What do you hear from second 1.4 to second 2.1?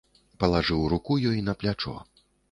на плячо.